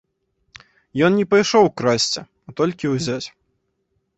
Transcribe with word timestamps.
Ён 1.07 1.11
не 1.21 1.25
пайшоў 1.33 1.69
красці, 1.81 2.21
а 2.25 2.49
толькі 2.63 2.93
ўзяць. 2.95 3.25